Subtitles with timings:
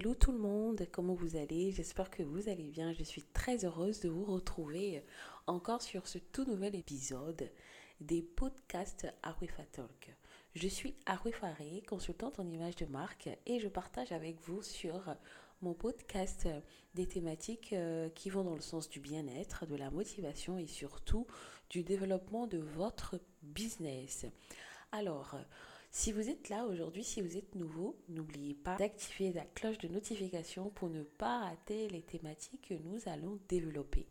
[0.00, 1.72] Hello tout le monde, comment vous allez?
[1.72, 2.94] J'espère que vous allez bien.
[2.94, 5.04] Je suis très heureuse de vous retrouver
[5.46, 7.50] encore sur ce tout nouvel épisode
[8.00, 10.16] des podcasts Arifa Talk.
[10.54, 11.54] Je suis Arifa
[11.86, 15.14] consultante en image de marque et je partage avec vous sur
[15.60, 16.48] mon podcast
[16.94, 21.26] des thématiques euh, qui vont dans le sens du bien-être, de la motivation et surtout
[21.68, 24.24] du développement de votre business.
[24.92, 25.36] Alors,
[25.90, 29.88] si vous êtes là aujourd'hui, si vous êtes nouveau, n'oubliez pas d'activer la cloche de
[29.88, 34.06] notification pour ne pas rater les thématiques que nous allons développer.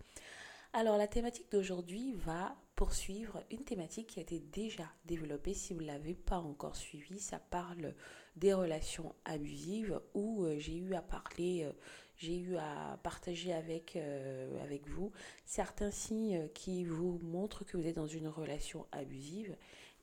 [0.74, 5.54] Alors la thématique d'aujourd'hui va poursuivre une thématique qui a été déjà développée.
[5.54, 7.96] Si vous ne l'avez pas encore suivie, ça parle
[8.36, 11.72] des relations abusives où euh, j'ai eu à parler, euh,
[12.18, 15.12] j'ai eu à partager avec, euh, avec vous
[15.44, 19.56] certains signes qui vous montrent que vous êtes dans une relation abusive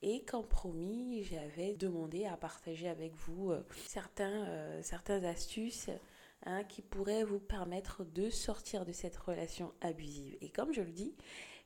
[0.02, 5.90] et comme promis, j'avais demandé à partager avec vous euh, certains, euh, certaines astuces
[6.44, 10.36] hein, qui pourraient vous permettre de sortir de cette relation abusive.
[10.40, 11.14] Et comme je le dis,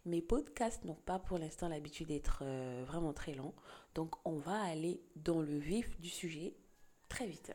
[0.07, 3.55] mes podcasts n'ont pas pour l'instant l'habitude d'être euh, vraiment très longs.
[3.95, 6.55] Donc on va aller dans le vif du sujet
[7.09, 7.53] très vite.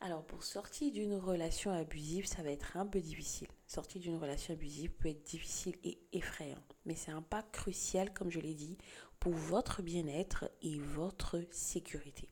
[0.00, 3.48] Alors pour sortir d'une relation abusive, ça va être un peu difficile.
[3.66, 8.30] Sortir d'une relation abusive peut être difficile et effrayant, mais c'est un pas crucial, comme
[8.30, 8.78] je l'ai dit,
[9.20, 12.28] pour votre bien-être et votre sécurité.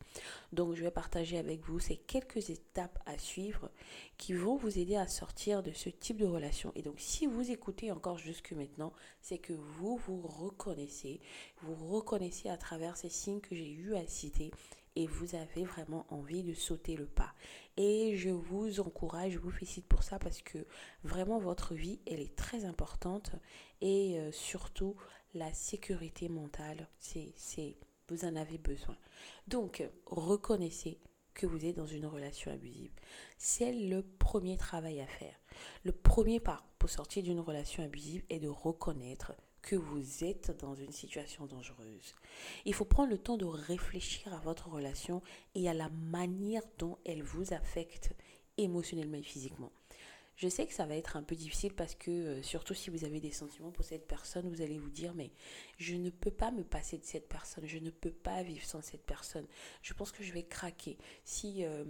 [0.53, 3.71] Donc je vais partager avec vous ces quelques étapes à suivre
[4.17, 6.73] qui vont vous aider à sortir de ce type de relation.
[6.75, 11.21] Et donc si vous écoutez encore jusque maintenant, c'est que vous vous reconnaissez,
[11.63, 14.51] vous reconnaissez à travers ces signes que j'ai eu à citer
[14.97, 17.35] et vous avez vraiment envie de sauter le pas.
[17.77, 20.67] Et je vous encourage, je vous félicite pour ça parce que
[21.05, 23.33] vraiment votre vie, elle est très importante
[23.83, 24.97] et euh, surtout
[25.35, 27.77] la sécurité mentale, c'est,
[28.09, 28.97] vous en avez besoin.
[29.49, 30.99] Donc, reconnaissez
[31.35, 32.93] que vous êtes dans une relation abusive.
[33.37, 35.39] C'est le premier travail à faire.
[35.85, 40.75] Le premier pas pour sortir d'une relation abusive est de reconnaître que vous êtes dans
[40.75, 42.15] une situation dangereuse.
[42.65, 45.23] Il faut prendre le temps de réfléchir à votre relation
[45.55, 48.15] et à la manière dont elle vous affecte
[48.57, 49.73] émotionnellement et physiquement.
[50.37, 53.05] Je sais que ça va être un peu difficile parce que, euh, surtout si vous
[53.05, 55.33] avez des sentiments pour cette personne, vous allez vous dire, mais
[55.79, 58.83] je ne peux pas me passer de cette personne, je ne peux pas vivre sans
[58.83, 59.47] cette personne.
[59.81, 60.99] Je pense que je vais craquer.
[61.25, 61.85] Si euh,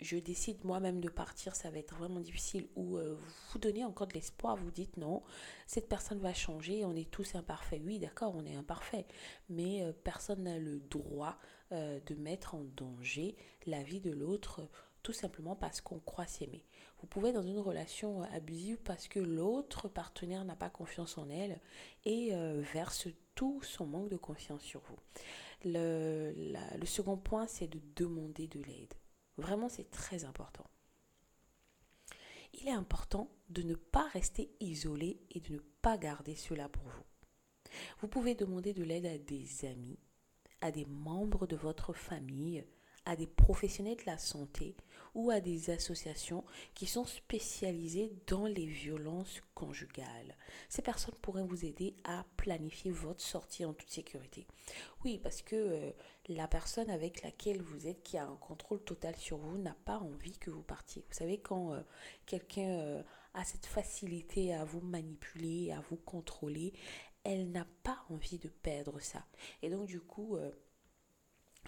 [0.00, 2.68] je décide moi-même de partir, ça va être vraiment difficile.
[2.76, 3.18] Ou euh,
[3.52, 5.24] vous donnez encore de l'espoir, vous dites non,
[5.66, 7.82] cette personne va changer, on est tous imparfaits.
[7.84, 9.06] Oui, d'accord, on est imparfaits,
[9.48, 11.36] mais personne n'a le droit
[11.72, 13.36] de mettre en danger
[13.66, 14.68] la vie de l'autre
[15.02, 16.64] tout simplement parce qu'on croit s'aimer.
[17.00, 21.28] Vous pouvez être dans une relation abusive parce que l'autre partenaire n'a pas confiance en
[21.28, 21.60] elle
[22.04, 24.98] et euh, verse tout son manque de confiance sur vous.
[25.64, 26.32] Le,
[26.78, 28.94] le second point, c'est de demander de l'aide.
[29.38, 30.66] Vraiment, c'est très important.
[32.54, 36.82] Il est important de ne pas rester isolé et de ne pas garder cela pour
[36.84, 37.04] vous.
[38.00, 39.98] Vous pouvez demander de l'aide à des amis,
[40.60, 42.64] à des membres de votre famille,
[43.04, 44.76] à des professionnels de la santé
[45.14, 46.44] ou à des associations
[46.74, 50.36] qui sont spécialisées dans les violences conjugales.
[50.68, 54.46] Ces personnes pourraient vous aider à planifier votre sortie en toute sécurité.
[55.04, 55.90] Oui, parce que euh,
[56.28, 59.98] la personne avec laquelle vous êtes, qui a un contrôle total sur vous, n'a pas
[59.98, 61.04] envie que vous partiez.
[61.08, 61.80] Vous savez, quand euh,
[62.26, 63.02] quelqu'un euh,
[63.34, 66.72] a cette facilité à vous manipuler, à vous contrôler,
[67.24, 69.24] elle n'a pas envie de perdre ça.
[69.62, 70.38] Et donc, du coup,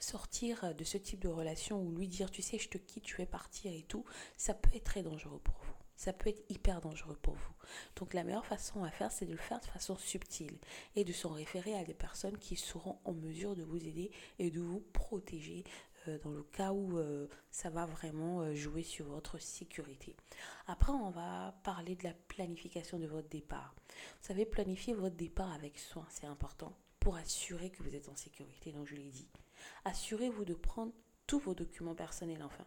[0.00, 3.16] sortir de ce type de relation ou lui dire tu sais je te quitte, je
[3.16, 4.04] vais partir et tout,
[4.36, 5.74] ça peut être très dangereux pour vous.
[5.96, 7.54] Ça peut être hyper dangereux pour vous.
[7.94, 10.58] Donc la meilleure façon à faire, c'est de le faire de façon subtile
[10.96, 14.10] et de s'en référer à des personnes qui seront en mesure de vous aider
[14.40, 15.62] et de vous protéger
[16.08, 20.16] euh, dans le cas où euh, ça va vraiment euh, jouer sur votre sécurité.
[20.66, 23.74] Après, on va parler de la planification de votre départ.
[23.88, 28.16] Vous savez, planifier votre départ avec soin, c'est important pour assurer que vous êtes en
[28.16, 29.28] sécurité, donc je l'ai dit.
[29.84, 30.92] Assurez-vous de prendre
[31.26, 32.64] tous vos documents personnels, enfin,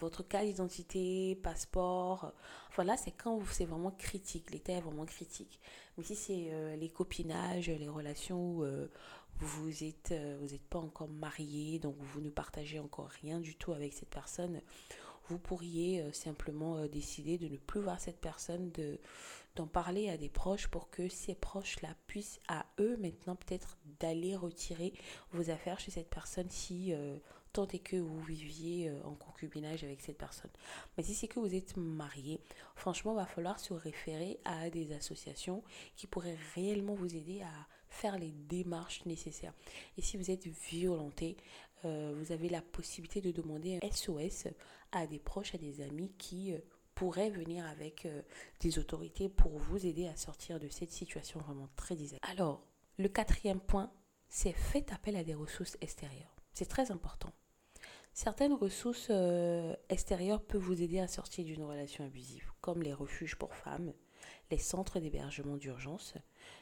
[0.00, 2.32] votre carte d'identité, passeport.
[2.68, 5.60] Enfin là, c'est quand c'est vraiment critique, l'état est vraiment critique.
[5.96, 8.88] Mais si c'est euh, les copinages, les relations où euh,
[9.40, 13.56] vous êtes, euh, vous n'êtes pas encore marié, donc vous ne partagez encore rien du
[13.56, 14.60] tout avec cette personne,
[15.28, 18.98] vous pourriez euh, simplement euh, décider de ne plus voir cette personne, de
[19.56, 24.36] d'en parler à des proches pour que ces proches-là puissent à eux maintenant peut-être d'aller
[24.36, 24.92] retirer
[25.32, 27.18] vos affaires chez cette personne si euh,
[27.52, 30.50] tant est que vous viviez en concubinage avec cette personne.
[30.96, 32.40] Mais si c'est que vous êtes marié,
[32.76, 35.64] franchement, il va falloir se référer à des associations
[35.96, 39.54] qui pourraient réellement vous aider à faire les démarches nécessaires.
[39.96, 41.36] Et si vous êtes violenté,
[41.84, 44.48] euh, vous avez la possibilité de demander un SOS
[44.92, 46.58] à des proches, à des amis qui euh,
[46.98, 48.22] pourraient venir avec euh,
[48.58, 52.26] des autorités pour vous aider à sortir de cette situation vraiment très désagréable.
[52.28, 52.60] Alors,
[52.98, 53.92] le quatrième point,
[54.28, 56.34] c'est faites appel à des ressources extérieures.
[56.52, 57.30] C'est très important.
[58.12, 59.12] Certaines ressources
[59.88, 63.92] extérieures peuvent vous aider à sortir d'une relation abusive, comme les refuges pour femmes,
[64.50, 66.14] les centres d'hébergement d'urgence.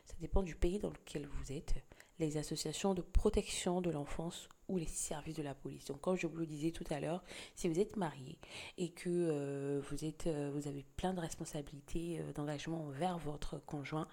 [0.04, 1.76] Ça dépend du pays dans lequel vous êtes
[2.18, 5.84] les associations de protection de l'enfance ou les services de la police.
[5.86, 7.22] Donc, comme je vous le disais tout à l'heure,
[7.54, 8.38] si vous êtes marié
[8.78, 13.58] et que euh, vous, êtes, euh, vous avez plein de responsabilités, euh, d'engagement envers votre
[13.58, 14.08] conjoint,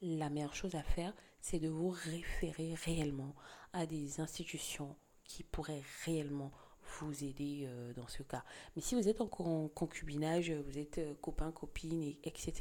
[0.00, 3.34] la meilleure chose à faire, c'est de vous référer réellement
[3.72, 6.52] à des institutions qui pourraient réellement
[7.00, 8.42] vous aider dans ce cas.
[8.74, 12.54] Mais si vous êtes en concubinage, vous êtes copain, copine, etc.,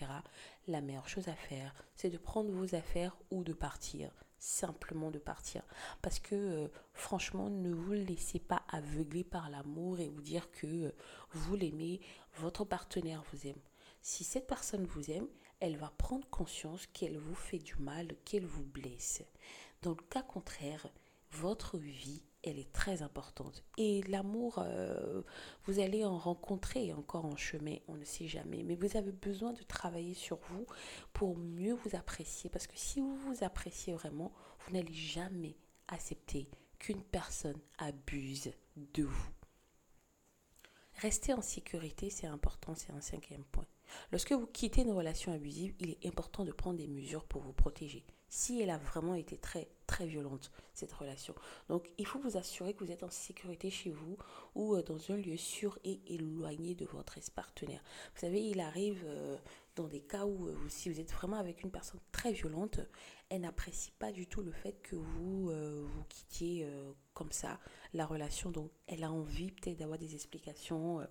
[0.68, 5.20] la meilleure chose à faire, c'est de prendre vos affaires ou de partir simplement de
[5.20, 5.64] partir.
[6.02, 10.68] Parce que euh, franchement, ne vous laissez pas aveugler par l'amour et vous dire que
[10.68, 10.92] euh,
[11.32, 12.00] vous l'aimez,
[12.36, 13.60] votre partenaire vous aime.
[14.02, 15.28] Si cette personne vous aime,
[15.60, 19.24] elle va prendre conscience qu'elle vous fait du mal, qu'elle vous blesse.
[19.82, 20.88] Dans le cas contraire,
[21.32, 23.64] votre vie elle est très importante.
[23.78, 25.22] Et l'amour, euh,
[25.66, 28.64] vous allez en rencontrer encore en chemin, on ne sait jamais.
[28.64, 30.66] Mais vous avez besoin de travailler sur vous
[31.14, 32.50] pour mieux vous apprécier.
[32.50, 35.56] Parce que si vous vous appréciez vraiment, vous n'allez jamais
[35.88, 36.50] accepter
[36.80, 39.30] qu'une personne abuse de vous.
[40.96, 43.68] Rester en sécurité, c'est important, c'est un cinquième point.
[44.12, 47.54] Lorsque vous quittez une relation abusive, il est important de prendre des mesures pour vous
[47.54, 51.34] protéger si elle a vraiment été très très violente cette relation.
[51.70, 54.18] Donc il faut vous assurer que vous êtes en sécurité chez vous
[54.54, 57.82] ou euh, dans un lieu sûr et éloigné de votre ex-partenaire.
[58.14, 59.38] Vous savez, il arrive euh,
[59.76, 62.82] dans des cas où euh, si vous êtes vraiment avec une personne très violente,
[63.30, 65.52] elle n'apprécie pas du tout le fait que vous
[66.38, 66.68] quittiez
[67.14, 67.60] comme ça
[67.94, 68.52] la relation.
[68.52, 71.06] Donc elle a envie peut-être d'avoir des explications,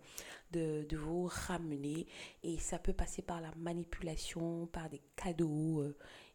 [0.53, 2.07] de, de vous ramener
[2.43, 5.85] et ça peut passer par la manipulation, par des cadeaux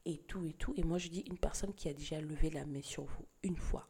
[0.06, 0.74] et tout et tout.
[0.78, 3.58] Et moi, je dis, une personne qui a déjà levé la main sur vous une
[3.58, 3.88] fois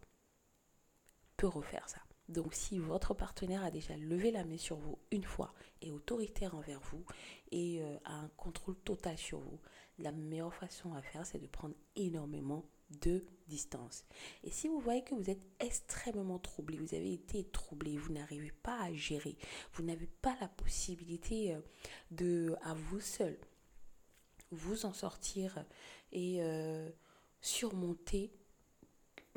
[1.37, 2.01] peut refaire ça.
[2.29, 6.55] Donc si votre partenaire a déjà levé la main sur vous une fois, est autoritaire
[6.55, 7.03] envers vous
[7.51, 9.59] et euh, a un contrôle total sur vous,
[9.97, 12.63] la meilleure façon à faire, c'est de prendre énormément
[12.99, 14.05] de distance.
[14.43, 18.51] Et si vous voyez que vous êtes extrêmement troublé, vous avez été troublé, vous n'arrivez
[18.63, 19.37] pas à gérer,
[19.73, 21.61] vous n'avez pas la possibilité euh,
[22.11, 23.37] de, à vous seul,
[24.51, 25.65] vous en sortir
[26.11, 26.89] et euh,
[27.41, 28.31] surmonter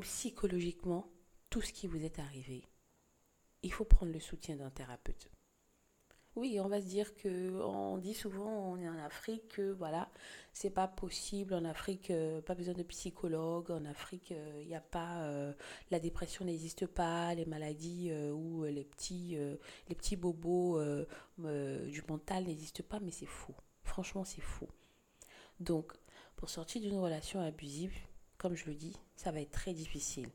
[0.01, 1.11] psychologiquement
[1.51, 2.67] tout ce qui vous est arrivé.
[3.63, 5.34] Il faut prendre le soutien d'un thérapeute.
[6.37, 10.11] Oui, on va se dire que on dit souvent on est en Afrique que voilà,
[10.53, 14.81] c'est pas possible en Afrique, euh, pas besoin de psychologue, en Afrique il euh, a
[14.81, 15.25] pas
[15.93, 19.37] la dépression n'existe pas, les maladies ou les petits
[19.89, 20.81] les petits bobos
[21.39, 23.55] du mental n'existent pas mais c'est faux.
[23.85, 24.69] Franchement, c'est faux.
[25.61, 25.93] Donc
[26.37, 27.95] pour sortir d'une relation abusive,
[28.39, 30.29] comme je le dis, ça va être très difficile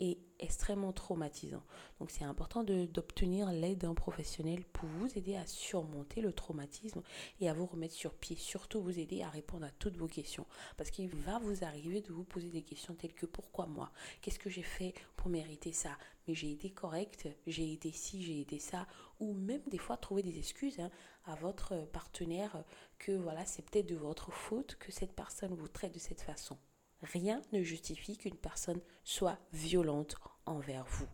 [0.00, 1.62] et extrêmement traumatisant.
[1.98, 7.02] Donc c'est important d'obtenir l'aide d'un professionnel pour vous aider à surmonter le traumatisme
[7.40, 8.34] et à vous remettre sur pied.
[8.36, 10.46] Surtout vous aider à répondre à toutes vos questions.
[10.78, 13.92] Parce qu'il va vous arriver de vous poser des questions telles que pourquoi moi?
[14.22, 15.98] Qu'est-ce que j'ai fait pour mériter ça?
[16.26, 18.86] Mais j'ai été correcte, j'ai été ci, j'ai été ça.
[19.20, 20.90] Ou même des fois trouver des excuses hein,
[21.26, 22.64] à votre partenaire
[22.98, 26.56] que voilà, c'est peut-être de votre faute que cette personne vous traite de cette façon.
[27.02, 30.16] Rien ne justifie qu'une personne soit violente
[30.46, 31.08] envers vous.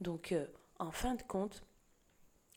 [0.00, 0.46] Donc, euh,
[0.78, 1.64] en fin de compte,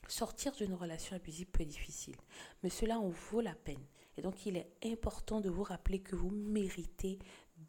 [0.08, 2.16] sortir d'une relation abusive peut être difficile,
[2.64, 3.84] mais cela en vaut la peine.
[4.18, 7.20] Et donc, il est important de vous rappeler que vous méritez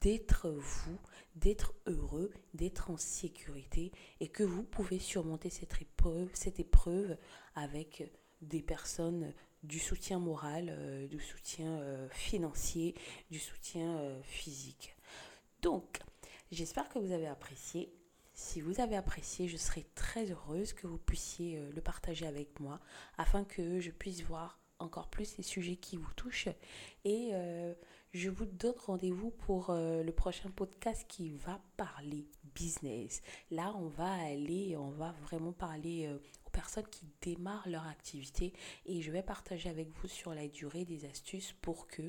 [0.00, 0.98] d'être vous,
[1.34, 7.16] d'être heureux, d'être en sécurité et que vous pouvez surmonter cette épreuve, cette épreuve
[7.54, 8.10] avec
[8.42, 9.32] des personnes
[9.62, 12.94] du soutien moral, euh, du soutien euh, financier,
[13.30, 14.96] du soutien physique.
[15.62, 16.00] Donc,
[16.52, 17.92] j'espère que vous avez apprécié.
[18.38, 22.60] Si vous avez apprécié, je serai très heureuse que vous puissiez euh, le partager avec
[22.60, 22.80] moi
[23.16, 26.50] afin que je puisse voir encore plus les sujets qui vous touchent.
[27.06, 27.72] Et euh,
[28.12, 33.22] je vous donne rendez-vous pour euh, le prochain podcast qui va parler business.
[33.50, 36.06] Là, on va aller, on va vraiment parler
[36.56, 38.54] personnes qui démarrent leur activité
[38.86, 42.00] et je vais partager avec vous sur la durée des astuces pour que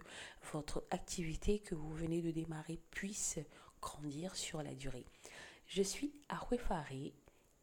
[0.54, 3.40] votre activité que vous venez de démarrer puisse
[3.82, 5.06] grandir sur la durée.
[5.66, 6.14] Je suis
[6.60, 7.14] Faré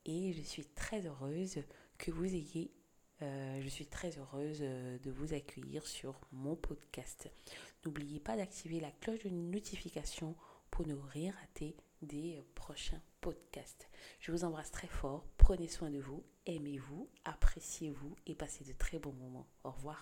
[0.04, 1.62] et je suis très heureuse
[1.96, 2.70] que vous ayez
[3.22, 7.30] euh, je suis très heureuse euh, de vous accueillir sur mon podcast.
[7.86, 10.36] N'oubliez pas d'activer la cloche de notification
[10.70, 13.00] pour ne rien rater des prochains
[14.20, 15.24] Je vous embrasse très fort.
[15.36, 19.46] Prenez soin de vous, aimez-vous, appréciez-vous et passez de très bons moments.
[19.64, 19.92] Au revoir.